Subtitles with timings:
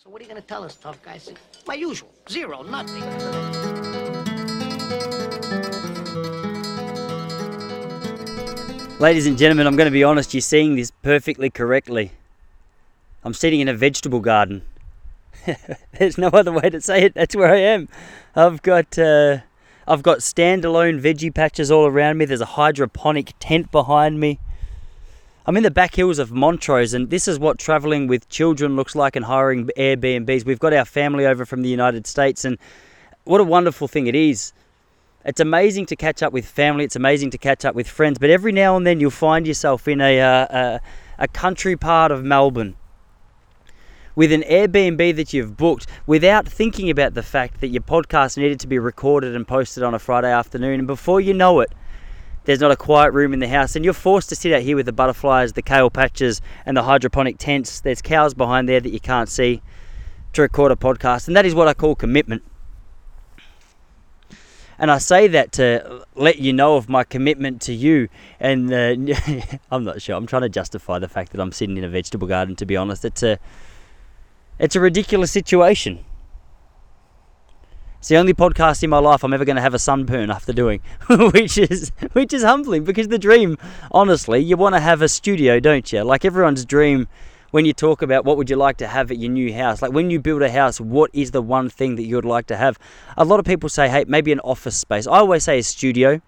[0.00, 1.14] So what are you going to tell us, tough guy?
[1.14, 2.08] I said, my usual.
[2.30, 3.02] Zero, nothing.
[9.00, 12.12] Ladies and gentlemen, I'm going to be honest, you're seeing this perfectly correctly.
[13.24, 14.62] I'm sitting in a vegetable garden.
[15.98, 17.14] There's no other way to say it.
[17.14, 17.88] That's where I am.
[18.36, 19.38] I've got uh,
[19.88, 22.24] I've got standalone veggie patches all around me.
[22.24, 24.38] There's a hydroponic tent behind me.
[25.48, 28.94] I'm in the back hills of Montrose, and this is what traveling with children looks
[28.94, 30.44] like and hiring Airbnbs.
[30.44, 32.58] We've got our family over from the United States, and
[33.24, 34.52] what a wonderful thing it is.
[35.24, 38.28] It's amazing to catch up with family, it's amazing to catch up with friends, but
[38.28, 40.80] every now and then you'll find yourself in a, uh, a,
[41.20, 42.76] a country part of Melbourne
[44.14, 48.60] with an Airbnb that you've booked without thinking about the fact that your podcast needed
[48.60, 50.80] to be recorded and posted on a Friday afternoon.
[50.80, 51.72] And before you know it,
[52.48, 54.74] there's not a quiet room in the house, and you're forced to sit out here
[54.74, 57.80] with the butterflies, the kale patches, and the hydroponic tents.
[57.80, 59.60] There's cows behind there that you can't see
[60.32, 62.42] to record a podcast, and that is what I call commitment.
[64.78, 68.08] And I say that to let you know of my commitment to you.
[68.40, 68.96] And uh,
[69.70, 70.16] I'm not sure.
[70.16, 72.56] I'm trying to justify the fact that I'm sitting in a vegetable garden.
[72.56, 73.38] To be honest, it's a
[74.58, 76.02] it's a ridiculous situation.
[77.98, 80.52] It's the only podcast in my life I'm ever going to have a sunburn after
[80.52, 83.58] doing, which is which is humbling because the dream,
[83.90, 86.04] honestly, you want to have a studio, don't you?
[86.04, 87.08] Like everyone's dream
[87.50, 89.82] when you talk about what would you like to have at your new house.
[89.82, 92.46] Like when you build a house, what is the one thing that you would like
[92.46, 92.78] to have?
[93.16, 96.20] A lot of people say, "Hey, maybe an office space." I always say a studio.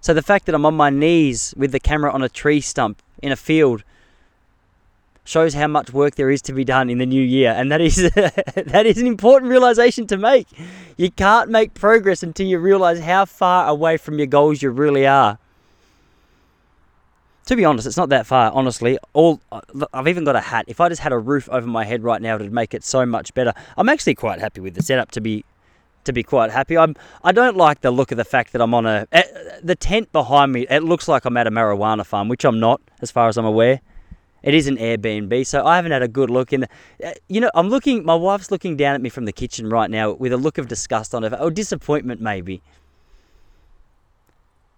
[0.00, 3.02] So the fact that I'm on my knees with the camera on a tree stump
[3.22, 3.84] in a field
[5.26, 7.80] shows how much work there is to be done in the new year and that
[7.80, 10.46] is that is an important realization to make.
[10.96, 15.06] You can't make progress until you realize how far away from your goals you really
[15.06, 15.38] are.
[17.46, 18.98] To be honest it's not that far honestly.
[19.12, 19.40] All
[19.92, 20.64] i've even got a hat.
[20.68, 23.04] If i just had a roof over my head right now it'd make it so
[23.04, 23.52] much better.
[23.76, 25.44] I'm actually quite happy with the setup to be
[26.04, 26.78] to be quite happy.
[26.78, 29.24] I'm i don't like the look of the fact that i'm on a eh,
[29.62, 32.80] the tent behind me it looks like i'm at a marijuana farm which i'm not
[33.00, 33.80] as far as i'm aware
[34.46, 36.60] it is an Airbnb, so I haven't had a good look in.
[36.60, 36.68] The,
[37.04, 38.04] uh, you know, I'm looking.
[38.04, 40.68] My wife's looking down at me from the kitchen right now with a look of
[40.68, 42.62] disgust on her, or disappointment maybe.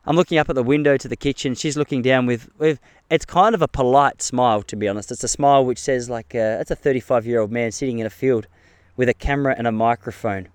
[0.06, 1.54] I'm looking up at the window to the kitchen.
[1.54, 2.80] She's looking down with, with
[3.10, 5.12] it's kind of a polite smile, to be honest.
[5.12, 8.06] It's a smile which says like uh, it's a 35 year old man sitting in
[8.06, 8.46] a field
[8.96, 10.48] with a camera and a microphone.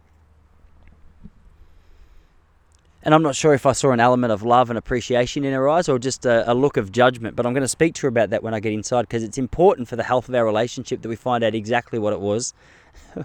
[3.05, 5.67] And I'm not sure if I saw an element of love and appreciation in her
[5.67, 7.35] eyes or just a, a look of judgment.
[7.35, 9.37] But I'm going to speak to her about that when I get inside because it's
[9.37, 12.53] important for the health of our relationship that we find out exactly what it was.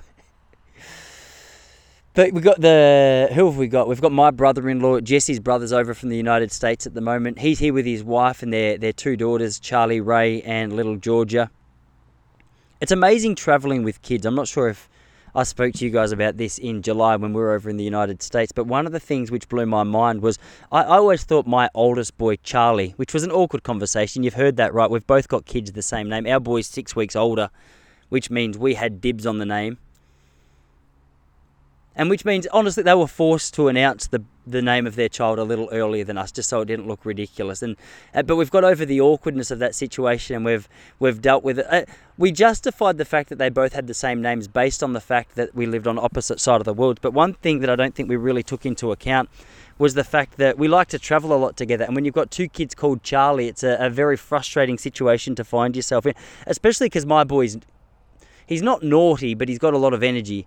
[2.15, 3.87] but we've got the who have we got?
[3.87, 7.39] We've got my brother-in-law, Jesse's brothers over from the United States at the moment.
[7.39, 11.53] He's here with his wife and their their two daughters, Charlie Ray and little Georgia.
[12.81, 14.27] It's amazing traveling with kids.
[14.27, 14.89] I'm not sure if
[15.35, 17.85] I spoke to you guys about this in July when we were over in the
[17.85, 18.53] United States.
[18.53, 20.39] But one of the things which blew my mind was
[20.73, 24.23] I, always thought my oldest boy, Charlie, which was an awkward conversation.
[24.23, 24.91] You've heard that, right?
[24.91, 26.27] We've both got kids the same name.
[26.27, 27.51] Our boy's six weeks older,
[28.09, 29.79] which means we had dibs on the name
[31.99, 35.39] and which means honestly they were forced to announce the the name of their child
[35.39, 37.63] a little earlier than us just so it didn't look ridiculous.
[37.63, 37.77] And
[38.15, 41.59] uh, but we've got over the awkwardness of that situation and we've we've dealt with
[41.59, 41.67] it.
[41.69, 41.85] Uh,
[42.17, 45.37] we justified the fact that they both had the same names based on the fact
[45.37, 47.01] that we lived on opposite side of the world.
[47.01, 49.29] But one thing that I don't think we really took into account
[49.79, 51.85] was the fact that we like to travel a lot together.
[51.85, 55.45] And when you've got two kids called Charlie it's a, a very frustrating situation to
[55.45, 56.15] find yourself in
[56.47, 57.59] especially because my boy's
[58.47, 60.47] he's not naughty but he's got a lot of energy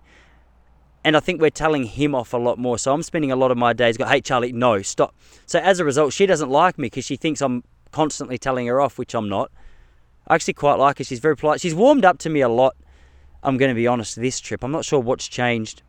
[1.04, 2.78] and I think we're telling him off a lot more.
[2.78, 5.14] So I'm spending a lot of my days go, hey, Charlie, no, stop.
[5.46, 8.80] So as a result, she doesn't like me because she thinks I'm constantly telling her
[8.80, 9.50] off, which I'm not.
[10.28, 11.04] I actually quite like her.
[11.04, 11.60] She's very polite.
[11.60, 12.76] She's warmed up to me a lot,
[13.42, 14.62] I'm going to be honest, this trip.
[14.62, 15.82] I'm not sure what's changed.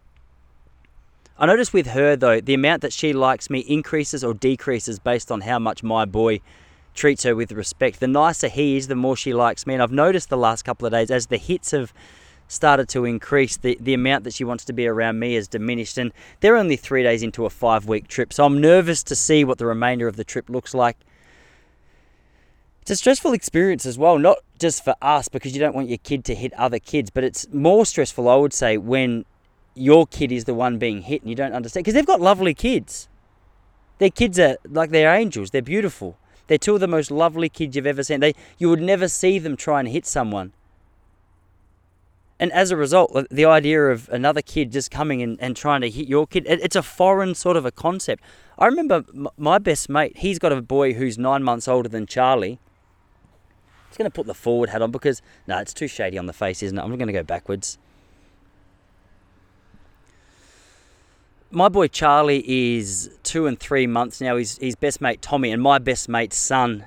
[1.38, 5.32] I notice with her, though, the amount that she likes me increases or decreases based
[5.32, 6.42] on how much my boy
[6.96, 8.00] treats her with respect.
[8.00, 9.74] The nicer he is, the more she likes me.
[9.74, 11.94] And I've noticed the last couple of days as the hits have
[12.48, 13.58] started to increase.
[13.58, 16.76] The, the amount that she wants to be around me has diminished, and they're only
[16.76, 18.34] three days into a five week trip.
[18.34, 20.98] So I'm nervous to see what the remainder of the trip looks like.
[22.82, 26.00] It's a stressful experience as well, not just for us because you don't want your
[26.00, 29.24] kid to hit other kids, but it's more stressful, I would say, when
[29.76, 32.54] your kid is the one being hit and you don't understand because they've got lovely
[32.54, 33.08] kids.
[34.00, 36.18] Their kids are like they're angels, they're beautiful.
[36.48, 38.20] They're two of the most lovely kids you've ever seen.
[38.20, 40.52] They you would never see them try and hit someone.
[42.44, 45.90] And as a result, the idea of another kid just coming and, and trying to
[45.90, 48.22] hit your kid, it's a foreign sort of a concept.
[48.60, 49.06] I remember
[49.38, 52.60] my best mate, he's got a boy who's nine months older than Charlie.
[53.88, 56.34] just going to put the forward hat on because no, it's too shady on the
[56.34, 56.82] face, isn't it?
[56.82, 57.78] I'm going to go backwards.
[61.50, 64.36] My boy Charlie is two and three months now.
[64.36, 66.84] He's, his best mate Tommy and my best mate's son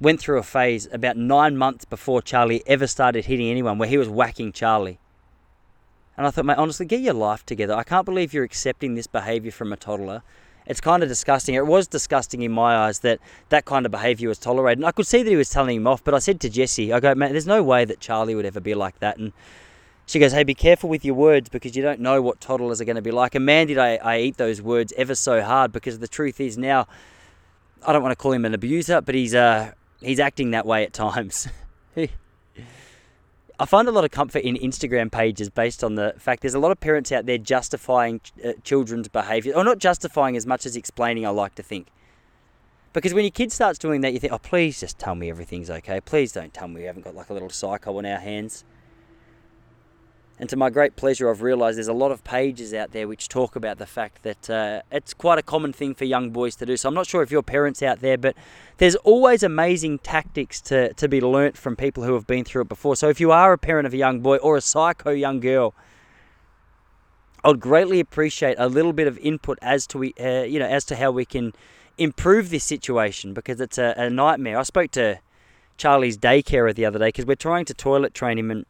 [0.00, 3.98] went through a phase about nine months before Charlie ever started hitting anyone where he
[3.98, 4.98] was whacking Charlie.
[6.16, 7.74] And I thought, mate, honestly, get your life together.
[7.74, 10.22] I can't believe you're accepting this behaviour from a toddler.
[10.66, 11.54] It's kind of disgusting.
[11.54, 13.18] It was disgusting in my eyes that
[13.50, 14.78] that kind of behaviour was tolerated.
[14.78, 16.92] And I could see that he was telling him off, but I said to Jesse,
[16.92, 19.18] I go, man, there's no way that Charlie would ever be like that.
[19.18, 19.32] And
[20.06, 22.84] she goes, hey, be careful with your words because you don't know what toddlers are
[22.84, 23.34] going to be like.
[23.34, 26.56] And man, did I, I eat those words ever so hard because the truth is
[26.56, 26.86] now,
[27.86, 29.72] I don't want to call him an abuser, but he's uh,
[30.04, 31.48] he's acting that way at times.
[31.96, 36.58] I find a lot of comfort in Instagram pages based on the fact there's a
[36.58, 40.74] lot of parents out there justifying uh, children's behaviour, or not justifying as much as
[40.74, 41.86] explaining, I like to think.
[42.92, 45.70] Because when your kid starts doing that, you think, oh, please just tell me everything's
[45.70, 46.00] okay.
[46.00, 48.64] Please don't tell me we haven't got like a little psycho on our hands.
[50.38, 53.28] And to my great pleasure, I've realised there's a lot of pages out there which
[53.28, 56.66] talk about the fact that uh, it's quite a common thing for young boys to
[56.66, 56.76] do.
[56.76, 58.34] So I'm not sure if your parents out there, but
[58.78, 62.68] there's always amazing tactics to, to be learnt from people who have been through it
[62.68, 62.96] before.
[62.96, 65.72] So if you are a parent of a young boy or a psycho young girl,
[67.44, 70.96] I'd greatly appreciate a little bit of input as to uh, you know as to
[70.96, 71.52] how we can
[71.98, 74.58] improve this situation because it's a, a nightmare.
[74.58, 75.20] I spoke to
[75.76, 78.64] Charlie's daycarer the other day because we're trying to toilet train him and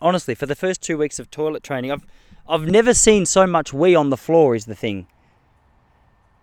[0.00, 2.06] honestly, for the first two weeks of toilet training, I've
[2.48, 4.54] I've never seen so much wee on the floor.
[4.54, 5.06] Is the thing.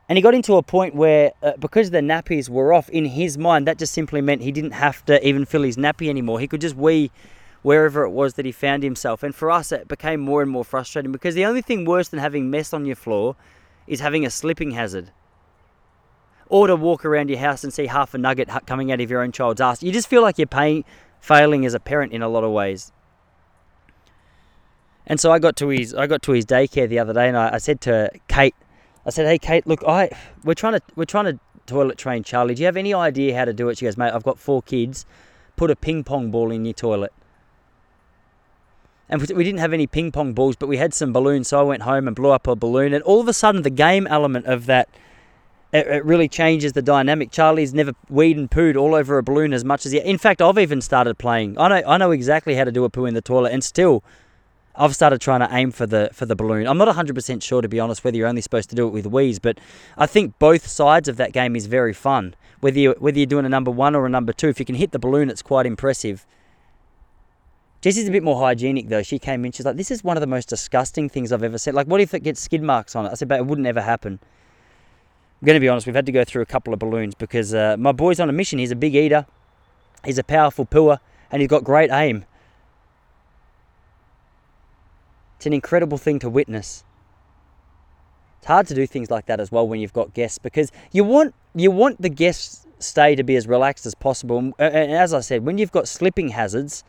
[0.09, 3.37] And he got into a point where, uh, because the nappies were off, in his
[3.37, 6.41] mind, that just simply meant he didn't have to even fill his nappy anymore.
[6.41, 7.11] He could just wee
[7.61, 9.23] wherever it was that he found himself.
[9.23, 12.19] And for us, it became more and more frustrating because the only thing worse than
[12.19, 13.37] having mess on your floor
[13.87, 15.11] is having a slipping hazard.
[16.49, 19.21] Or to walk around your house and see half a nugget coming out of your
[19.21, 19.81] own child's ass.
[19.81, 20.83] You just feel like you're paying,
[21.21, 22.91] failing as a parent in a lot of ways.
[25.11, 27.35] And so I got to his I got to his daycare the other day, and
[27.35, 28.55] I, I said to Kate,
[29.05, 30.09] I said, "Hey Kate, look, I
[30.45, 32.55] we're trying to we're trying to toilet train Charlie.
[32.55, 34.61] Do you have any idea how to do it?" She goes, "Mate, I've got four
[34.61, 35.05] kids.
[35.57, 37.11] Put a ping pong ball in your toilet."
[39.09, 41.49] And we didn't have any ping pong balls, but we had some balloons.
[41.49, 43.69] So I went home and blew up a balloon, and all of a sudden, the
[43.69, 44.87] game element of that
[45.73, 47.31] it, really changes the dynamic.
[47.31, 49.99] Charlie's never weed and pooed all over a balloon as much as he.
[49.99, 51.59] In fact, I've even started playing.
[51.59, 54.05] I know I know exactly how to do a poo in the toilet, and still
[54.75, 56.65] I've started trying to aim for the for the balloon.
[56.65, 59.05] I'm not 100% sure to be honest whether you're only supposed to do it with
[59.05, 59.59] wees, but
[59.97, 62.35] I think both sides of that game is very fun.
[62.61, 64.75] Whether you whether you're doing a number 1 or a number 2, if you can
[64.75, 66.25] hit the balloon it's quite impressive.
[67.81, 69.01] Jessie's a bit more hygienic though.
[69.01, 71.57] She came in, she's like, "This is one of the most disgusting things I've ever
[71.57, 71.73] seen.
[71.73, 73.81] Like, what if it gets skid marks on it?" I said, "But it wouldn't ever
[73.81, 74.19] happen."
[75.41, 77.55] I'm going to be honest, we've had to go through a couple of balloons because
[77.55, 78.59] uh, my boy's on a mission.
[78.59, 79.25] He's a big eater,
[80.05, 80.99] he's a powerful pooer,
[81.31, 82.25] and he's got great aim.
[85.41, 86.83] It's an incredible thing to witness.
[88.37, 91.03] It's hard to do things like that as well when you've got guests because you
[91.03, 94.37] want you want the guests stay to be as relaxed as possible.
[94.37, 96.83] And uh, as I said, when you've got slipping hazards,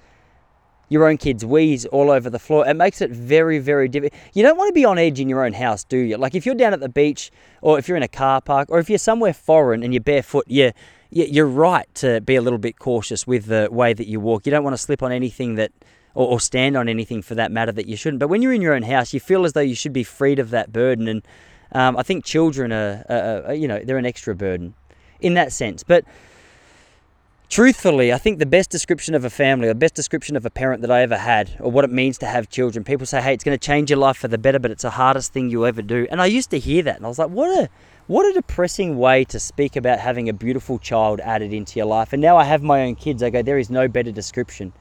[0.91, 4.21] your own kids wees all over the floor, it makes it very, very difficult.
[4.35, 6.19] You don't want to be on edge in your own house, do you?
[6.19, 7.31] Like if you're down at the beach,
[7.63, 10.45] or if you're in a car park, or if you're somewhere foreign and you're barefoot,
[10.47, 10.73] yeah,
[11.09, 14.45] you're right to be a little bit cautious with the way that you walk.
[14.45, 15.73] You don't want to slip on anything that
[16.15, 18.21] or, or, stand on anything for that matter that you shouldn't.
[18.21, 20.39] But when you're in your own house, you feel as though you should be freed
[20.39, 21.09] of that burden.
[21.09, 21.23] And
[21.73, 24.75] um, I think children are, are, are, you know, they're an extra burden
[25.21, 25.83] in that sense.
[25.83, 26.05] But
[27.49, 30.83] truthfully, I think the best description of a family, the best description of a parent
[30.83, 33.45] that I ever had, or what it means to have children, people say, hey, it's
[33.45, 35.83] going to change your life for the better, but it's the hardest thing you'll ever
[35.83, 36.07] do.
[36.11, 37.69] And I used to hear that, and I was like, what a
[38.09, 42.13] what a depressing way to speak about having a beautiful child added into your life.
[42.13, 43.23] And now I have my own kids.
[43.23, 44.73] I go, there is no better description.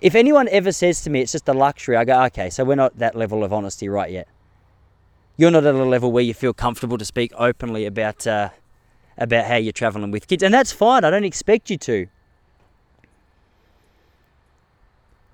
[0.00, 2.74] If anyone ever says to me it's just a luxury, I go, okay, so we're
[2.74, 4.28] not that level of honesty right yet.
[5.36, 8.50] You're not at a level where you feel comfortable to speak openly about uh,
[9.16, 11.04] about how you're traveling with kids, and that's fine.
[11.04, 12.06] I don't expect you to.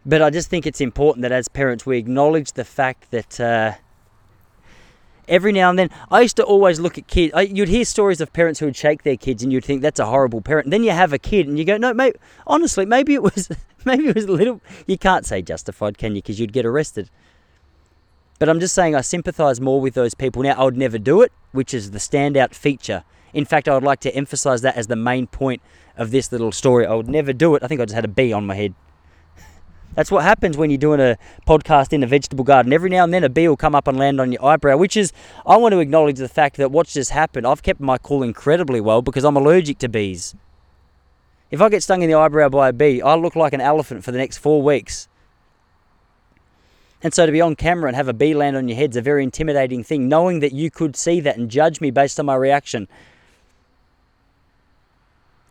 [0.06, 3.74] But I just think it's important that as parents we acknowledge the fact that uh,
[5.28, 7.34] every now and then, I used to always look at kids.
[7.34, 10.00] I, you'd hear stories of parents who would shake their kids, and you'd think that's
[10.00, 10.66] a horrible parent.
[10.66, 12.16] And then you have a kid, and you go, no, mate.
[12.46, 13.50] Honestly, maybe it was,
[13.84, 14.60] maybe it was a little.
[14.86, 16.22] You can't say justified, can you?
[16.22, 17.10] Because you'd get arrested.
[18.38, 20.54] But I'm just saying, I sympathise more with those people now.
[20.54, 23.04] I would never do it, which is the standout feature.
[23.34, 25.62] In fact, I would like to emphasise that as the main point
[25.96, 26.86] of this little story.
[26.86, 27.62] I would never do it.
[27.62, 28.74] I think I just had a bee on my head.
[29.94, 32.72] That's what happens when you're doing a podcast in a vegetable garden.
[32.72, 34.96] Every now and then a bee will come up and land on your eyebrow, which
[34.96, 35.12] is,
[35.44, 38.80] I want to acknowledge the fact that what's just happened, I've kept my cool incredibly
[38.80, 40.34] well because I'm allergic to bees.
[41.50, 44.04] If I get stung in the eyebrow by a bee, I look like an elephant
[44.04, 45.08] for the next four weeks.
[47.02, 48.96] And so to be on camera and have a bee land on your head is
[48.96, 52.26] a very intimidating thing, knowing that you could see that and judge me based on
[52.26, 52.88] my reaction.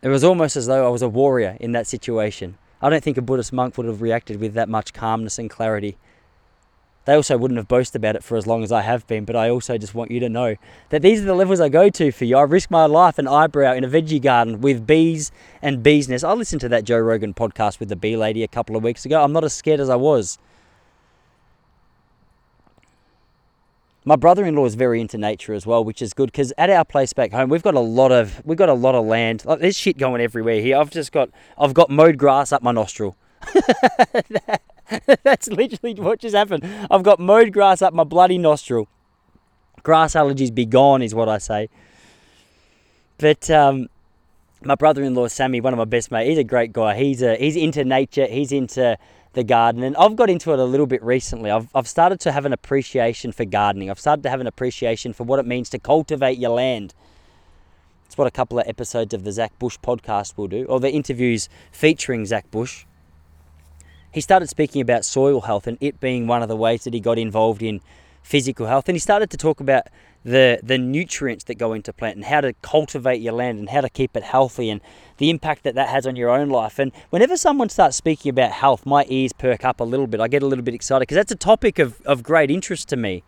[0.00, 2.56] It was almost as though I was a warrior in that situation.
[2.80, 5.98] I don't think a Buddhist monk would have reacted with that much calmness and clarity.
[7.06, 9.34] They also wouldn't have boasted about it for as long as I have been, but
[9.34, 10.56] I also just want you to know
[10.90, 12.36] that these are the levels I go to for you.
[12.36, 16.24] I risk my life and eyebrow in a veggie garden with bees and bees' nests.
[16.24, 19.06] I listened to that Joe Rogan podcast with the bee lady a couple of weeks
[19.06, 19.22] ago.
[19.22, 20.38] I'm not as scared as I was.
[24.04, 27.12] My brother-in-law is very into nature as well, which is good because at our place
[27.12, 29.44] back home, we've got a lot of we've got a lot of land.
[29.44, 30.76] Like, there's shit going everywhere here.
[30.76, 33.16] I've just got I've got mowed grass up my nostril.
[35.22, 36.64] That's literally what just happened.
[36.90, 38.88] I've got mowed grass up my bloody nostril.
[39.82, 41.68] Grass allergies be gone, is what I say.
[43.18, 43.88] But um,
[44.62, 46.96] my brother-in-law Sammy, one of my best mates, he's a great guy.
[46.96, 48.26] He's a, he's into nature.
[48.26, 48.98] He's into
[49.32, 51.50] the garden, and I've got into it a little bit recently.
[51.50, 53.88] I've I've started to have an appreciation for gardening.
[53.90, 56.94] I've started to have an appreciation for what it means to cultivate your land.
[58.06, 60.90] It's what a couple of episodes of the Zach Bush podcast will do, or the
[60.90, 62.86] interviews featuring Zach Bush
[64.12, 67.00] he started speaking about soil health and it being one of the ways that he
[67.00, 67.80] got involved in
[68.22, 68.88] physical health.
[68.88, 69.84] And he started to talk about
[70.22, 73.80] the the nutrients that go into plant and how to cultivate your land and how
[73.80, 74.80] to keep it healthy and
[75.16, 76.78] the impact that that has on your own life.
[76.78, 80.20] And whenever someone starts speaking about health, my ears perk up a little bit.
[80.20, 82.96] I get a little bit excited because that's a topic of, of great interest to
[82.96, 83.22] me.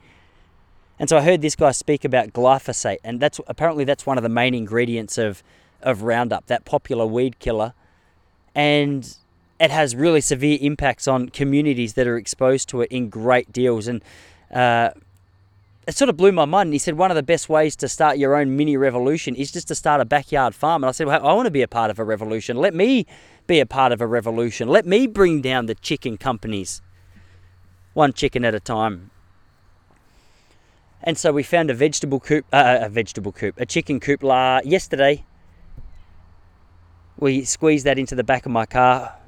[0.99, 4.23] And so I heard this guy speak about glyphosate, and that's apparently that's one of
[4.23, 5.43] the main ingredients of
[5.81, 7.73] of Roundup, that popular weed killer.
[8.55, 9.17] And
[9.63, 13.87] it has really severe impacts on communities that are exposed to it in great deals.
[13.87, 14.03] And
[14.53, 14.91] uh,
[15.87, 16.67] it sort of blew my mind.
[16.67, 19.53] And he said one of the best ways to start your own mini revolution is
[19.53, 20.83] just to start a backyard farm.
[20.83, 22.57] And I said, well, I want to be a part of a revolution.
[22.57, 23.07] Let me
[23.47, 24.67] be a part of a revolution.
[24.67, 26.83] Let me bring down the chicken companies,
[27.95, 29.13] one chicken at a time.
[31.05, 34.61] And so we found a vegetable coop, uh, a vegetable coop, a chicken coop la
[34.65, 35.25] yesterday.
[37.17, 39.22] We squeezed that into the back of my car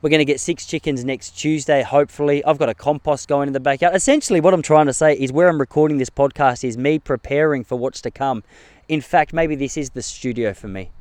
[0.00, 2.44] we're going to get six chickens next Tuesday, hopefully.
[2.44, 3.96] I've got a compost going in the backyard.
[3.96, 7.64] Essentially, what I'm trying to say is where I'm recording this podcast is me preparing
[7.64, 8.44] for what's to come.
[8.88, 10.92] In fact, maybe this is the studio for me.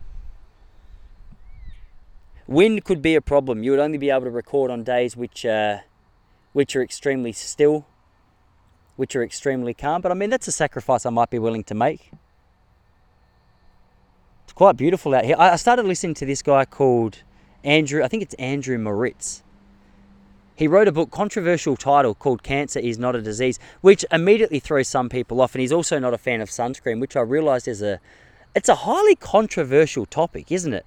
[2.48, 3.62] Wind could be a problem.
[3.62, 5.80] You would only be able to record on days which, uh,
[6.54, 7.86] which are extremely still,
[8.96, 10.02] which are extremely calm.
[10.02, 12.12] But I mean, that's a sacrifice I might be willing to make.
[14.46, 15.36] It's quite beautiful out here.
[15.38, 17.22] I started listening to this guy called
[17.64, 19.44] Andrew, I think it's Andrew Moritz.
[20.56, 24.88] He wrote a book, controversial title called Cancer is Not a Disease, which immediately throws
[24.88, 25.54] some people off.
[25.54, 28.00] And he's also not a fan of sunscreen, which I realised is a
[28.56, 30.86] it's a highly controversial topic, isn't it?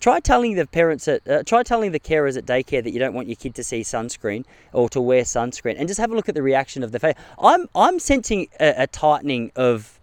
[0.00, 3.14] Try telling the parents at uh, try telling the carers at daycare that you don't
[3.14, 6.28] want your kid to see sunscreen or to wear sunscreen, and just have a look
[6.28, 7.14] at the reaction of the face.
[7.38, 9.95] I'm I'm sensing a, a tightening of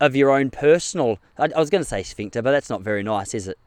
[0.00, 1.18] of your own personal.
[1.38, 3.58] I, I was going to say sphincter, but that's not very nice, is it?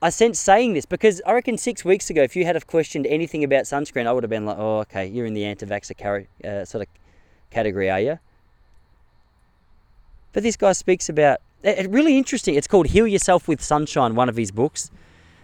[0.00, 3.06] I sense saying this because I reckon six weeks ago, if you had have questioned
[3.06, 6.64] anything about sunscreen, I would have been like, "Oh, okay, you're in the anti-vaxxer uh,
[6.64, 6.88] sort of
[7.50, 8.18] category, are you?"
[10.32, 11.90] But this guy speaks about it.
[11.90, 12.54] Really interesting.
[12.54, 14.92] It's called "Heal Yourself with Sunshine." One of his books.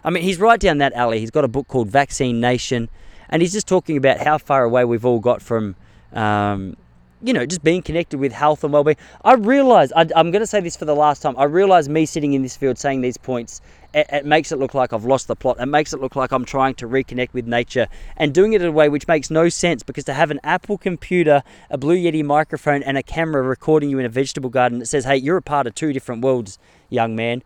[0.04, 1.18] I mean, he's right down that alley.
[1.18, 2.88] He's got a book called Vaccine Nation,
[3.30, 5.74] and he's just talking about how far away we've all got from
[6.12, 6.76] um,
[7.24, 8.98] you know, just being connected with health and well-being.
[9.24, 11.34] I realize I, am going to say this for the last time.
[11.38, 13.62] I realize me sitting in this field saying these points,
[13.94, 15.56] it, it, makes it look like I've lost the plot.
[15.58, 17.86] It makes it look like I'm trying to reconnect with nature
[18.18, 19.82] and doing it in a way which makes no sense.
[19.82, 23.98] Because to have an Apple computer, a Blue Yeti microphone, and a camera recording you
[23.98, 26.58] in a vegetable garden that says, "Hey, you're a part of two different worlds,
[26.90, 27.42] young man."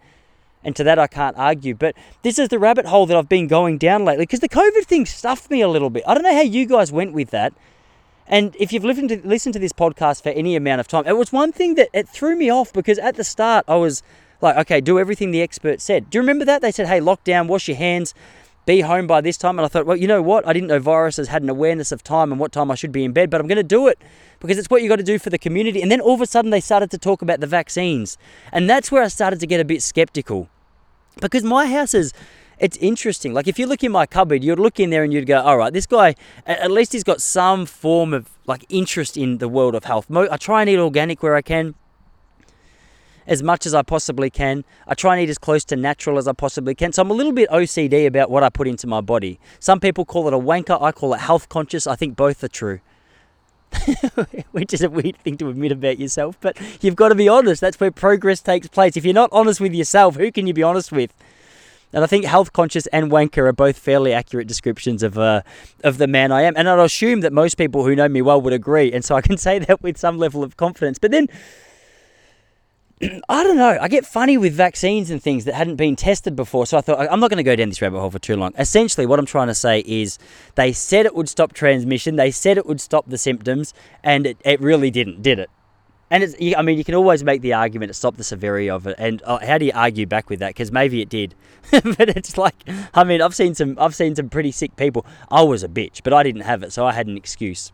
[0.64, 1.74] And to that, I can't argue.
[1.74, 4.86] But this is the rabbit hole that I've been going down lately because the COVID
[4.86, 6.02] thing stuffed me a little bit.
[6.06, 7.52] I don't know how you guys went with that.
[8.28, 11.16] And if you've listened to, listened to this podcast for any amount of time, it
[11.16, 14.02] was one thing that it threw me off because at the start I was
[14.40, 16.10] like, okay, do everything the expert said.
[16.10, 16.62] Do you remember that?
[16.62, 18.14] They said, hey, lock down, wash your hands,
[18.66, 19.58] be home by this time.
[19.58, 20.46] And I thought, well, you know what?
[20.46, 23.02] I didn't know viruses had an awareness of time and what time I should be
[23.02, 23.98] in bed, but I'm going to do it
[24.40, 25.80] because it's what you got to do for the community.
[25.80, 28.18] And then all of a sudden they started to talk about the vaccines.
[28.52, 30.50] And that's where I started to get a bit skeptical
[31.20, 32.12] because my house is
[32.60, 33.32] it's interesting.
[33.32, 35.56] Like if you look in my cupboard, you'd look in there and you'd go, all
[35.56, 36.14] right, this guy,
[36.46, 40.06] at least he's got some form of like interest in the world of health.
[40.14, 41.74] I try and eat organic where I can,
[43.26, 44.64] as much as I possibly can.
[44.86, 46.92] I try and eat as close to natural as I possibly can.
[46.92, 49.38] So I'm a little bit OCD about what I put into my body.
[49.60, 50.80] Some people call it a wanker.
[50.80, 51.86] I call it health conscious.
[51.86, 52.80] I think both are true.
[54.52, 57.60] which is a weird thing to admit about yourself, but you've got to be honest.
[57.60, 58.96] That's where progress takes place.
[58.96, 61.12] If you're not honest with yourself, who can you be honest with?
[61.92, 65.42] And I think health conscious and wanker are both fairly accurate descriptions of uh,
[65.82, 66.54] of the man I am.
[66.56, 68.92] And I'd assume that most people who know me well would agree.
[68.92, 70.98] And so I can say that with some level of confidence.
[70.98, 71.28] But then
[73.28, 73.78] I don't know.
[73.80, 76.66] I get funny with vaccines and things that hadn't been tested before.
[76.66, 78.52] So I thought I'm not going to go down this rabbit hole for too long.
[78.58, 80.18] Essentially, what I'm trying to say is
[80.56, 84.36] they said it would stop transmission, they said it would stop the symptoms, and it,
[84.44, 85.50] it really didn't, did it?
[86.10, 88.86] And it's, I mean, you can always make the argument to stop the severity of
[88.86, 88.96] it.
[88.98, 90.50] And uh, how do you argue back with that?
[90.50, 91.34] Because maybe it did,
[91.70, 92.54] but it's like,
[92.94, 95.04] I mean, I've seen some, I've seen some pretty sick people.
[95.30, 97.72] I was a bitch, but I didn't have it, so I had an excuse.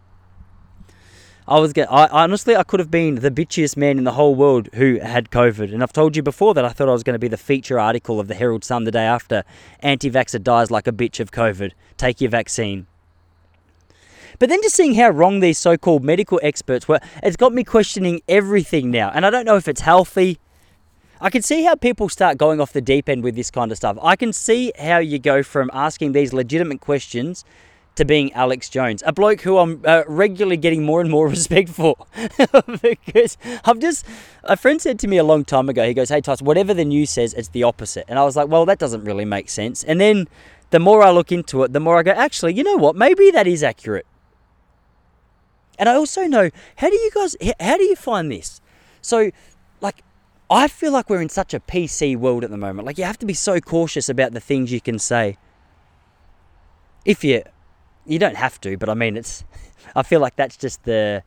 [1.46, 4.34] I was get, I honestly I could have been the bitchiest man in the whole
[4.34, 7.14] world who had COVID, and I've told you before that I thought I was going
[7.14, 9.44] to be the feature article of the Herald Sun the day after.
[9.80, 11.72] Anti-vaxxer dies like a bitch of COVID.
[11.98, 12.86] Take your vaccine.
[14.38, 18.22] But then just seeing how wrong these so-called medical experts were, it's got me questioning
[18.28, 20.38] everything now, and I don't know if it's healthy.
[21.20, 23.76] I can see how people start going off the deep end with this kind of
[23.76, 23.96] stuff.
[24.02, 27.44] I can see how you go from asking these legitimate questions
[27.96, 31.68] to being Alex Jones, a bloke who I'm uh, regularly getting more and more respect
[31.68, 31.96] for.
[32.82, 34.04] because I've just,
[34.42, 36.84] a friend said to me a long time ago, he goes, Hey, Toss, whatever the
[36.84, 38.04] news says, it's the opposite.
[38.08, 39.84] And I was like, Well, that doesn't really make sense.
[39.84, 40.26] And then
[40.70, 42.96] the more I look into it, the more I go, Actually, you know what?
[42.96, 44.06] Maybe that is accurate.
[45.78, 48.60] And I also know, how do you guys, how do you find this?
[49.00, 49.30] So,
[49.80, 50.02] like,
[50.50, 52.86] I feel like we're in such a PC world at the moment.
[52.86, 55.36] Like, you have to be so cautious about the things you can say.
[57.04, 57.42] If you
[58.06, 59.44] you don't have to, but I mean, it's.
[59.96, 61.22] I feel like that's just the.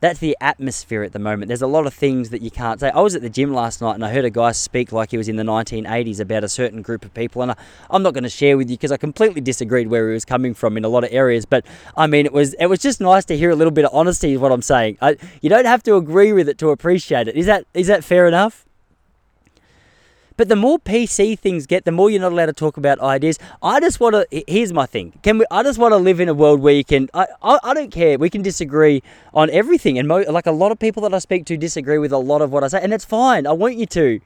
[0.00, 1.48] That's the atmosphere at the moment.
[1.48, 2.90] There's a lot of things that you can't say.
[2.90, 5.18] I was at the gym last night and I heard a guy speak like he
[5.18, 7.56] was in the 1980s about a certain group of people, and I,
[7.90, 10.54] I'm not going to share with you because I completely disagreed where he was coming
[10.54, 11.44] from in a lot of areas.
[11.44, 11.66] But
[11.96, 14.32] I mean, it was it was just nice to hear a little bit of honesty.
[14.32, 14.96] Is what I'm saying.
[15.02, 17.36] I, you don't have to agree with it to appreciate it.
[17.36, 18.64] Is that is that fair enough?
[20.40, 23.38] But the more PC things get, the more you're not allowed to talk about ideas.
[23.62, 24.44] I just want to.
[24.48, 25.12] Here's my thing.
[25.22, 25.44] Can we?
[25.50, 27.10] I just want to live in a world where you can.
[27.12, 28.18] I, I, I don't care.
[28.18, 29.02] We can disagree
[29.34, 32.10] on everything, and mo, like a lot of people that I speak to disagree with
[32.10, 33.46] a lot of what I say, and that's fine.
[33.46, 34.18] I want you to,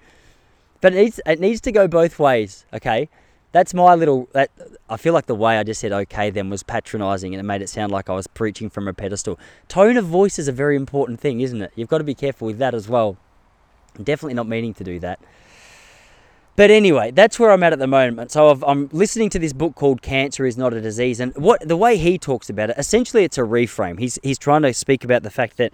[0.80, 2.64] but it needs it needs to go both ways.
[2.72, 3.08] Okay.
[3.50, 4.28] That's my little.
[4.34, 4.52] That
[4.88, 7.60] I feel like the way I just said okay then was patronising, and it made
[7.60, 9.36] it sound like I was preaching from a pedestal.
[9.66, 11.72] Tone of voice is a very important thing, isn't it?
[11.74, 13.16] You've got to be careful with that as well.
[14.00, 15.18] Definitely not meaning to do that.
[16.56, 18.30] But anyway, that's where I'm at at the moment.
[18.30, 21.66] So i am listening to this book called "Cancer Is Not a Disease," and what
[21.66, 23.98] the way he talks about it, essentially, it's a reframe.
[23.98, 25.72] He's he's trying to speak about the fact that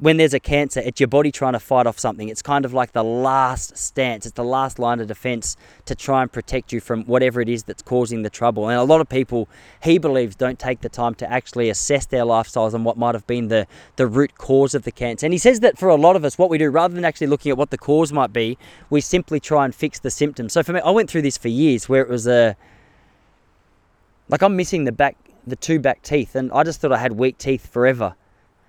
[0.00, 2.28] when there's a cancer, it's your body trying to fight off something.
[2.28, 5.56] It's kind of like the last stance, it's the last line of defense
[5.86, 8.68] to try and protect you from whatever it is that's causing the trouble.
[8.68, 9.48] And a lot of people,
[9.82, 13.26] he believes, don't take the time to actually assess their lifestyles and what might have
[13.26, 15.26] been the, the root cause of the cancer.
[15.26, 17.26] And he says that for a lot of us, what we do, rather than actually
[17.26, 18.56] looking at what the cause might be,
[18.90, 20.52] we simply try and fix the symptoms.
[20.52, 22.56] So for me, I went through this for years where it was a.
[24.28, 27.12] Like I'm missing the back, the two back teeth, and I just thought I had
[27.12, 28.14] weak teeth forever.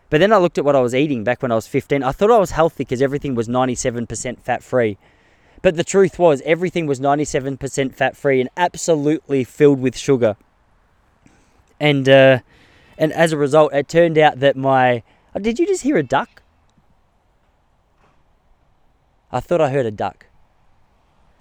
[0.09, 2.03] But then I looked at what I was eating back when I was 15.
[2.03, 4.97] I thought I was healthy because everything was 97% fat free.
[5.61, 10.35] But the truth was, everything was 97% fat free and absolutely filled with sugar.
[11.79, 12.39] And uh,
[12.97, 15.03] and as a result, it turned out that my.
[15.33, 16.41] Oh, did you just hear a duck?
[19.31, 20.25] I thought I heard a duck.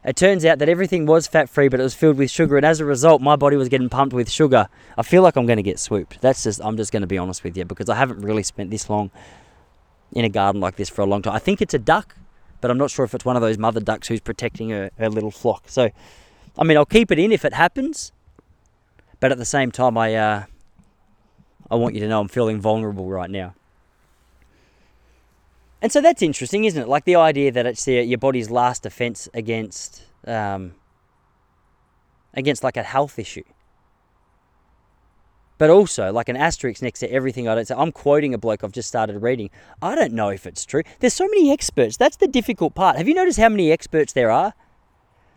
[0.09, 2.65] It turns out that everything was fat free, but it was filled with sugar, and
[2.65, 4.71] as a result, my body was getting pumped with sugar.
[4.97, 6.23] I feel like I'm going to get swooped.
[6.23, 8.71] That's just, I'm just going to be honest with you because I haven't really spent
[8.71, 9.11] this long
[10.13, 11.35] in a garden like this for a long time.
[11.35, 12.17] I think it's a duck,
[12.63, 15.11] but I'm not sure if it's one of those mother ducks who's protecting her, her
[15.11, 15.65] little flock.
[15.67, 15.91] So,
[16.57, 18.11] I mean, I'll keep it in if it happens,
[19.21, 20.45] but at the same time, I, uh,
[21.71, 23.55] I want you to know I'm feeling vulnerable right now.
[25.81, 26.89] And so that's interesting, isn't it?
[26.89, 30.75] Like the idea that it's your body's last defense against um,
[32.35, 33.45] against like a health issue.
[35.57, 37.75] But also, like an asterisk next to everything I don't say.
[37.77, 39.51] I'm quoting a bloke I've just started reading.
[39.83, 40.83] I don't know if it's true.
[41.01, 41.97] There's so many experts.
[41.97, 42.97] That's the difficult part.
[42.97, 44.55] Have you noticed how many experts there are?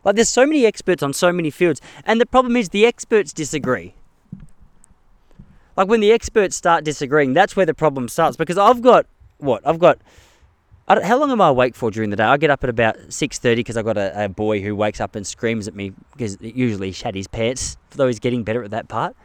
[0.03, 1.81] Like, there's so many experts on so many fields.
[2.05, 3.95] And the problem is the experts disagree.
[5.75, 8.37] Like, when the experts start disagreeing, that's where the problem starts.
[8.37, 9.65] Because I've got, what?
[9.65, 9.99] I've got
[10.99, 12.23] how long am I awake for during the day?
[12.23, 15.15] I get up at about 6.30 because I've got a, a, boy who wakes up
[15.15, 18.71] and screams at me because usually he shat his pants, though he's getting better at
[18.71, 19.15] that part,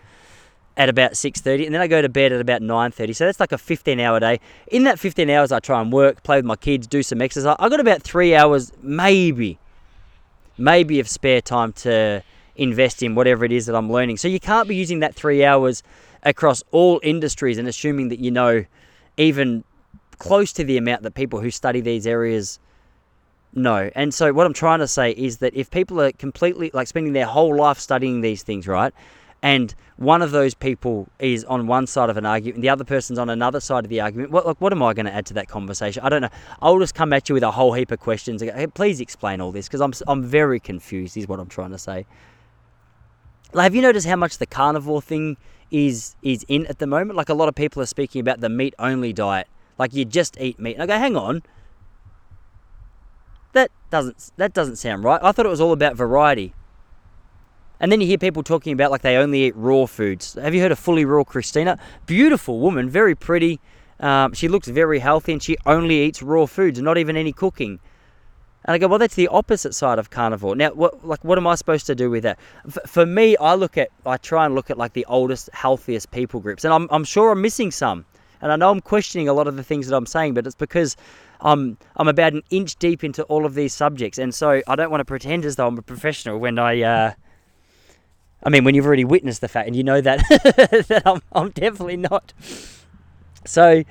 [0.76, 1.64] at about 6.30.
[1.64, 3.16] And then I go to bed at about 9.30.
[3.16, 4.40] So that's like a 15-hour day.
[4.68, 7.56] In that 15 hours, I try and work, play with my kids, do some exercise.
[7.58, 9.58] I've got about three hours, maybe,
[10.58, 12.22] maybe of spare time to
[12.56, 14.18] invest in whatever it is that I'm learning.
[14.18, 15.82] So you can't be using that three hours
[16.22, 18.64] across all industries and assuming that you know
[19.16, 19.64] even
[20.18, 22.58] close to the amount that people who study these areas
[23.54, 23.90] know.
[23.94, 27.12] And so what I'm trying to say is that if people are completely like spending
[27.12, 28.92] their whole life studying these things, right?
[29.42, 33.18] And one of those people is on one side of an argument, the other person's
[33.18, 34.30] on another side of the argument.
[34.30, 36.02] What, like, what am I going to add to that conversation?
[36.02, 36.30] I don't know.
[36.60, 38.42] I'll just come at you with a whole heap of questions.
[38.42, 41.78] Hey, please explain all this because I'm, I'm very confused, is what I'm trying to
[41.78, 42.06] say.
[43.52, 45.36] Like, have you noticed how much the carnivore thing
[45.70, 47.16] is is in at the moment?
[47.16, 49.48] Like a lot of people are speaking about the meat only diet.
[49.78, 50.74] Like you just eat meat.
[50.74, 51.42] And I go, hang on.
[53.52, 55.20] That doesn't that doesn't sound right.
[55.22, 56.54] I thought it was all about variety.
[57.78, 60.34] And then you hear people talking about like they only eat raw foods.
[60.34, 61.78] Have you heard of Fully Raw Christina?
[62.06, 63.60] Beautiful woman, very pretty.
[64.00, 67.80] Um, she looks very healthy and she only eats raw foods, not even any cooking.
[68.64, 70.56] And I go, well, that's the opposite side of carnivore.
[70.56, 72.38] Now, what like what am I supposed to do with that?
[72.66, 76.10] F- for me, I look at I try and look at like the oldest, healthiest
[76.10, 78.04] people groups, and I'm I'm sure I'm missing some.
[78.40, 80.56] And I know I'm questioning a lot of the things that I'm saying, but it's
[80.56, 80.96] because
[81.40, 84.90] I'm I'm about an inch deep into all of these subjects, and so I don't
[84.90, 86.82] want to pretend as though I'm a professional when I.
[86.82, 87.12] Uh,
[88.42, 90.18] I mean, when you've already witnessed the fact and you know that
[90.88, 92.32] that I'm, I'm definitely not.
[93.44, 93.82] So,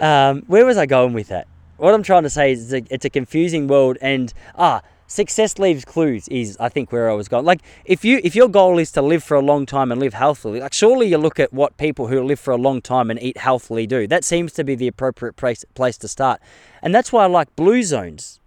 [0.00, 1.46] um, where was I going with that?
[1.76, 5.58] what I'm trying to say is it's a, it's a confusing world, and ah, success
[5.58, 7.44] leaves clues is I think where I was going.
[7.44, 10.14] Like if you if your goal is to live for a long time and live
[10.14, 13.22] healthily, like surely you look at what people who live for a long time and
[13.22, 14.06] eat healthily do.
[14.06, 16.40] That seems to be the appropriate place place to start,
[16.82, 18.40] and that's why I like blue zones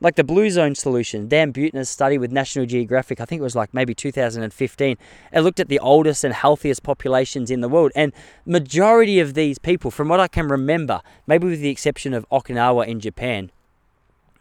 [0.00, 3.56] like the Blue Zone solution, Dan Buettner's study with National Geographic, I think it was
[3.56, 4.98] like maybe 2015,
[5.32, 7.92] it looked at the oldest and healthiest populations in the world.
[7.96, 8.12] And
[8.44, 12.86] majority of these people, from what I can remember, maybe with the exception of Okinawa
[12.86, 13.50] in Japan,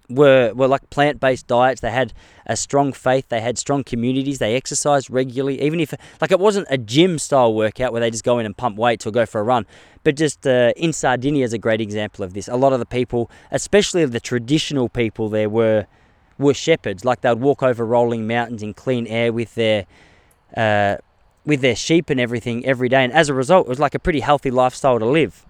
[0.10, 1.82] were were like plant based diets.
[1.82, 2.14] They had
[2.46, 3.30] a strong faith.
[3.30, 4.40] They had strong communities.
[4.40, 8.24] They exercised regularly, even if like it wasn't a gym style workout where they just
[8.24, 9.66] go in and pump weights or go for a run.
[10.04, 12.48] But just uh, in Sardinia is a great example of this.
[12.48, 15.88] A lot of the people, especially the traditional people there, were
[16.38, 17.06] were shepherds.
[17.06, 19.86] Like they'd walk over rolling mountains in clean air with their
[20.56, 20.98] uh,
[21.46, 23.04] with their sheep and everything every day.
[23.04, 25.46] And as a result, it was like a pretty healthy lifestyle to live.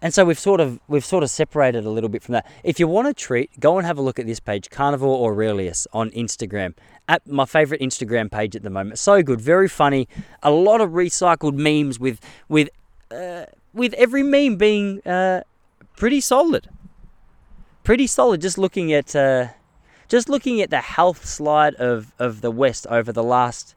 [0.00, 2.46] And so we've sort of we've sort of separated a little bit from that.
[2.62, 5.86] If you want a treat, go and have a look at this page, Carnivore Aurelius
[5.92, 6.74] on Instagram.
[7.08, 8.98] At my favorite Instagram page at the moment.
[8.98, 10.08] So good, very funny.
[10.42, 12.68] A lot of recycled memes with with
[13.10, 15.42] uh, with every meme being uh,
[15.96, 16.68] pretty solid.
[17.82, 18.40] Pretty solid.
[18.40, 19.48] Just looking at uh,
[20.08, 23.74] just looking at the health slide of of the West over the last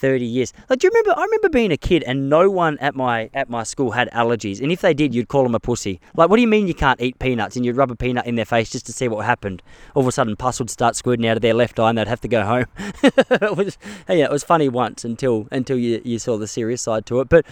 [0.00, 0.52] 30 years.
[0.68, 1.20] Like, do you remember?
[1.20, 4.60] I remember being a kid and no one at my at my school had allergies,
[4.60, 6.00] and if they did, you'd call them a pussy.
[6.16, 7.56] Like, what do you mean you can't eat peanuts?
[7.56, 9.62] And you'd rub a peanut in their face just to see what happened.
[9.94, 12.08] All of a sudden, pus would start squirting out of their left eye, and they'd
[12.08, 12.66] have to go home.
[13.02, 17.06] it was, yeah, it was funny once until until you you saw the serious side
[17.06, 17.46] to it, but.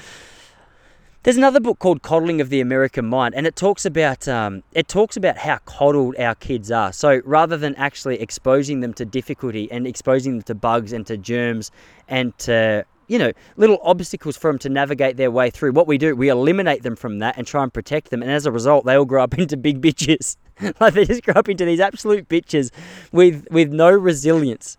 [1.28, 4.88] There's another book called Coddling of the American Mind, and it talks about um, it
[4.88, 6.90] talks about how coddled our kids are.
[6.90, 11.18] So rather than actually exposing them to difficulty and exposing them to bugs and to
[11.18, 11.70] germs
[12.08, 15.98] and to you know little obstacles for them to navigate their way through, what we
[15.98, 18.22] do we eliminate them from that and try and protect them.
[18.22, 20.38] And as a result, they all grow up into big bitches.
[20.80, 22.70] like they just grow up into these absolute bitches
[23.12, 24.78] with with no resilience.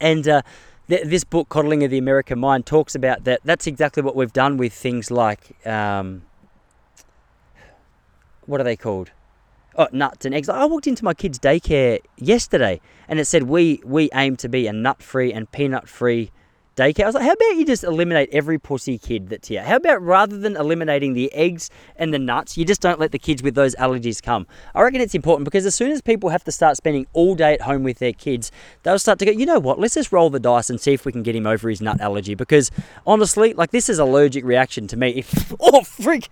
[0.00, 0.42] And uh,
[0.88, 3.40] th- this book, Coddling of the American Mind, talks about that.
[3.44, 6.22] That's exactly what we've done with things like, um,
[8.46, 9.10] what are they called?
[9.76, 10.48] Oh, nuts and eggs.
[10.48, 14.66] I walked into my kids' daycare yesterday, and it said we we aim to be
[14.66, 16.32] a nut-free and peanut-free
[16.78, 17.02] daycare.
[17.02, 19.62] I was like, how about you just eliminate every pussy kid that's here?
[19.62, 23.18] How about rather than eliminating the eggs and the nuts, you just don't let the
[23.18, 24.46] kids with those allergies come?
[24.74, 27.54] I reckon it's important because as soon as people have to start spending all day
[27.54, 28.52] at home with their kids,
[28.84, 31.04] they'll start to go, you know what, let's just roll the dice and see if
[31.04, 32.34] we can get him over his nut allergy.
[32.34, 32.70] Because
[33.06, 35.10] honestly, like this is allergic reaction to me.
[35.10, 36.28] If, oh, freak!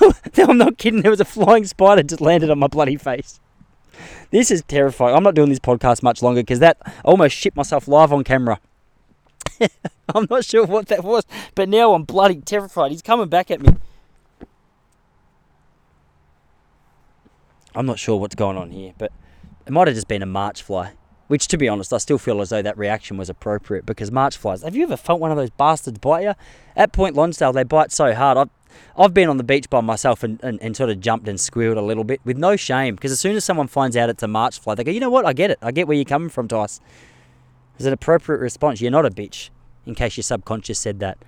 [0.38, 1.02] I'm not kidding.
[1.02, 3.40] There was a flying spider just landed on my bloody face.
[4.30, 5.14] This is terrifying.
[5.14, 8.60] I'm not doing this podcast much longer because that almost shit myself live on camera.
[10.14, 12.90] I'm not sure what that was, but now I'm bloody terrified.
[12.90, 13.76] He's coming back at me.
[17.74, 19.12] I'm not sure what's going on here, but
[19.66, 20.92] it might have just been a march fly.
[21.28, 24.36] Which, to be honest, I still feel as though that reaction was appropriate because march
[24.36, 24.62] flies.
[24.62, 26.34] Have you ever felt one of those bastards bite you?
[26.76, 28.38] At Point Lonsdale, they bite so hard.
[28.38, 28.50] I've,
[28.96, 31.76] I've been on the beach by myself and, and, and sort of jumped and squealed
[31.76, 34.28] a little bit with no shame because as soon as someone finds out it's a
[34.28, 35.26] march fly, they go, you know what?
[35.26, 35.58] I get it.
[35.62, 36.80] I get where you're coming from, Tice.
[37.76, 38.80] It's an appropriate response.
[38.80, 39.50] You're not a bitch,
[39.84, 41.18] in case your subconscious said that.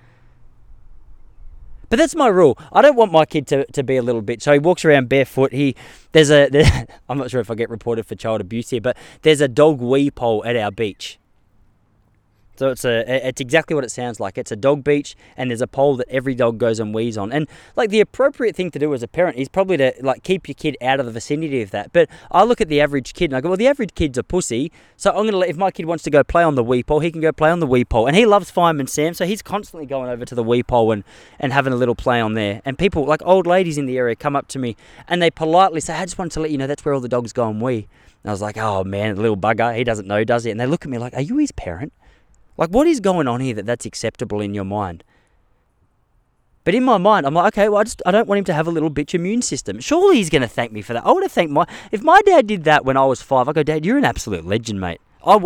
[1.89, 2.57] But that's my rule.
[2.71, 4.43] I don't want my kid to, to be a little bitch.
[4.43, 5.51] So he walks around barefoot.
[5.51, 5.75] He
[6.11, 8.95] there's a there, I'm not sure if I get reported for child abuse here, but
[9.23, 11.19] there's a dog wee pole at our beach.
[12.59, 14.37] So it's a it's exactly what it sounds like.
[14.37, 17.31] It's a dog beach, and there's a pole that every dog goes and wees on.
[17.31, 20.45] And like the appropriate thing to do as a parent is probably to like keep
[20.49, 21.93] your kid out of the vicinity of that.
[21.93, 24.25] But I look at the average kid and I go, well, the average kid's a
[24.25, 26.83] pussy, so I'm gonna let if my kid wants to go play on the wee
[26.83, 29.25] pole, he can go play on the wee pole, and he loves Fireman Sam, so
[29.25, 31.05] he's constantly going over to the wee pole and
[31.39, 32.61] and having a little play on there.
[32.65, 34.75] And people like old ladies in the area come up to me
[35.07, 37.07] and they politely say, I just wanted to let you know that's where all the
[37.07, 37.87] dogs go and wee.
[38.23, 40.51] And I was like, oh man, little bugger, he doesn't know, does he?
[40.51, 41.93] And they look at me like, are you his parent?
[42.59, 45.05] Like, what is going on here that that's acceptable in your mind?
[46.65, 48.53] But in my mind, I'm like, okay, well, I just I don't want him to
[48.53, 49.79] have a little bitch immune system.
[49.79, 51.05] Surely he's going to thank me for that.
[51.05, 53.47] I would have thanked my if my dad did that when I was five.
[53.47, 54.99] I go, Dad, you're an absolute legend, mate.
[55.25, 55.39] I,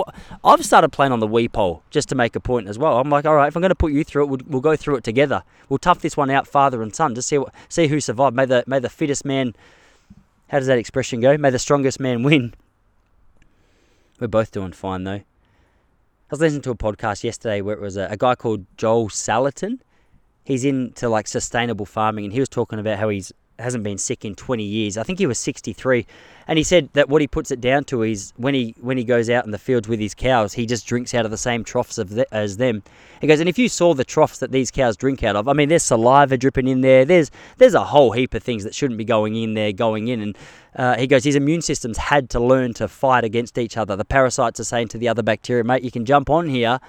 [0.44, 2.98] I've started playing on the wee pole just to make a point as well.
[2.98, 4.76] I'm like, all right, if I'm going to put you through it, we'll, we'll go
[4.76, 5.44] through it together.
[5.70, 8.36] We'll tough this one out, father and son, to see what, see who survived.
[8.36, 9.54] May the may the fittest man.
[10.48, 11.38] How does that expression go?
[11.38, 12.56] May the strongest man win.
[14.20, 15.22] We're both doing fine though
[16.34, 19.78] was listening to a podcast yesterday where it was a, a guy called Joel Salatin.
[20.44, 24.26] He's into like sustainable farming, and he was talking about how he's hasn't been sick
[24.26, 24.98] in 20 years.
[24.98, 26.06] I think he was 63,
[26.48, 29.04] and he said that what he puts it down to is when he when he
[29.04, 31.64] goes out in the fields with his cows, he just drinks out of the same
[31.64, 32.84] troughs the, as them.
[33.22, 35.54] He goes, and if you saw the troughs that these cows drink out of, I
[35.54, 37.06] mean, there's saliva dripping in there.
[37.06, 40.22] There's there's a whole heap of things that shouldn't be going in there, going in,
[40.22, 40.38] and
[40.76, 43.96] uh, he goes, his immune system's had to learn to fight against each other.
[43.96, 46.80] The parasites are saying to the other bacteria, mate, you can jump on here,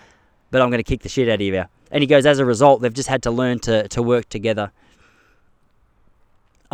[0.51, 1.65] but I'm going to kick the shit out of you.
[1.91, 4.73] And he goes, as a result, they've just had to learn to, to work together.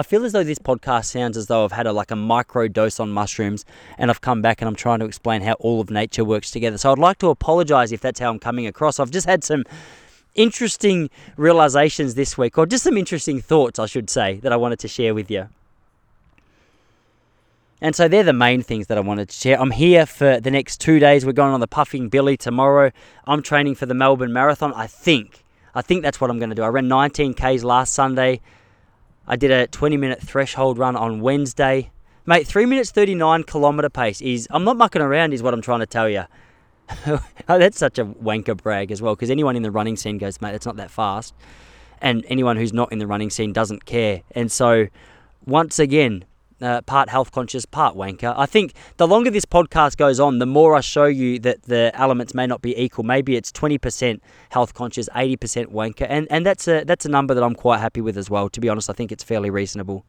[0.01, 2.69] I feel as though this podcast sounds as though I've had a like a micro
[2.69, 3.67] dose on mushrooms
[3.99, 6.79] and I've come back and I'm trying to explain how all of nature works together.
[6.79, 8.99] So I'd like to apologize if that's how I'm coming across.
[8.99, 9.63] I've just had some
[10.35, 14.79] interesting realizations this week or just some interesting thoughts, I should say, that I wanted
[14.79, 15.51] to share with you.
[17.83, 19.61] And so they're the main things that I wanted to share.
[19.61, 21.27] I'm here for the next two days.
[21.27, 22.91] We're going on the Puffing Billy tomorrow.
[23.27, 24.73] I'm training for the Melbourne Marathon.
[24.73, 25.45] I think.
[25.75, 26.63] I think that's what I'm going to do.
[26.63, 28.41] I ran 19 Ks last Sunday.
[29.31, 31.93] I did a 20 minute threshold run on Wednesday.
[32.27, 35.79] Mate, 3 minutes 39 kilometre pace is, I'm not mucking around, is what I'm trying
[35.79, 36.25] to tell you.
[37.07, 40.40] oh, that's such a wanker brag as well, because anyone in the running scene goes,
[40.40, 41.33] mate, that's not that fast.
[42.01, 44.23] And anyone who's not in the running scene doesn't care.
[44.33, 44.88] And so,
[45.47, 46.25] once again,
[46.61, 48.35] uh, part health conscious, part wanker.
[48.37, 51.90] I think the longer this podcast goes on, the more I show you that the
[51.94, 53.05] elements may not be equal.
[53.05, 54.20] Maybe it's 20%
[54.51, 58.01] health conscious, 80% wanker, and and that's a that's a number that I'm quite happy
[58.01, 58.49] with as well.
[58.49, 60.05] To be honest, I think it's fairly reasonable.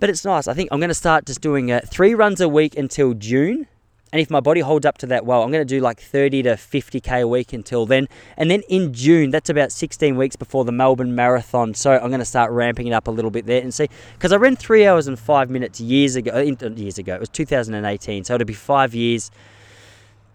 [0.00, 0.48] But it's nice.
[0.48, 3.68] I think I'm going to start just doing uh, three runs a week until June,
[4.12, 6.42] and if my body holds up to that well, I'm going to do like 30
[6.42, 8.08] to 50k a week until then.
[8.36, 11.72] And then in June, that's about 16 weeks before the Melbourne Marathon.
[11.72, 13.88] So I'm going to start ramping it up a little bit there and see.
[14.12, 16.38] Because I ran three hours and five minutes years ago.
[16.38, 18.24] Years ago, it was 2018.
[18.24, 19.30] So it'll be five years.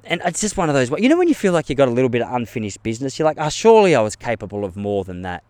[0.03, 0.89] And it's just one of those.
[0.99, 3.27] You know when you feel like you've got a little bit of unfinished business, you're
[3.27, 5.43] like, oh, surely I was capable of more than that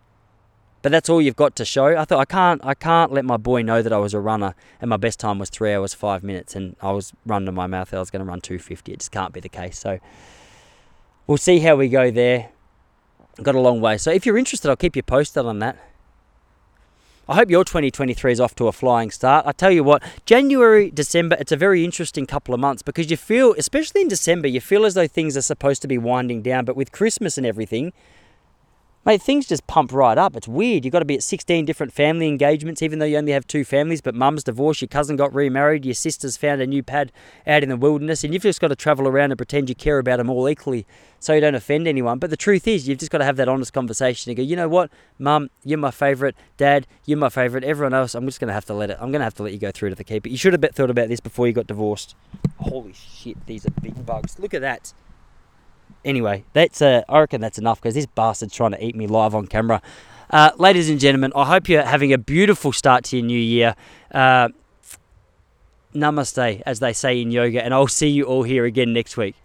[0.88, 1.98] but that's all you've got to show.
[1.98, 4.56] I thought I can't I can't let my boy know that I was a runner
[4.80, 7.94] and my best time was three hours five minutes and I was running my mouth.
[7.94, 8.94] I was going to run two fifty.
[8.94, 9.78] It just can't be the case.
[9.78, 10.00] So
[11.28, 12.52] we'll see how we go there.
[13.44, 13.98] Got a long way.
[13.98, 15.78] So if you're interested, I'll keep you posted on that.
[17.28, 19.46] I hope your 2023 is off to a flying start.
[19.46, 23.18] I tell you what, January, December, it's a very interesting couple of months because you
[23.18, 26.64] feel, especially in December, you feel as though things are supposed to be winding down.
[26.64, 27.92] But with Christmas and everything,
[29.08, 30.36] Mate, things just pump right up.
[30.36, 30.84] It's weird.
[30.84, 33.64] You've got to be at 16 different family engagements, even though you only have two
[33.64, 37.14] families, but mum's divorced, your cousin got remarried, your sister's found a new pad
[37.48, 39.98] out in the wilderness, and you've just got to travel around and pretend you care
[39.98, 40.86] about them all equally
[41.22, 42.20] so you don't offend anyone.
[42.20, 44.58] But the truth is, you've just got to have that honest conversation and go, you
[44.58, 48.50] know what, mum, you're my favourite, dad, you're my favourite, everyone else, I'm just going
[48.50, 49.96] to have to let it, I'm going to have to let you go through to
[49.96, 50.28] the keeper.
[50.28, 52.14] You should have thought about this before you got divorced.
[52.58, 54.38] Holy shit, these are big bugs.
[54.38, 54.92] Look at that.
[56.08, 59.36] Anyway, that's uh, I reckon that's enough because this bastard's trying to eat me live
[59.36, 59.82] on camera.
[60.30, 63.76] Uh, ladies and gentlemen, I hope you're having a beautiful start to your new year.
[64.14, 64.48] Uh,
[65.94, 69.36] namaste, as they say in yoga, and I'll see you all here again next week.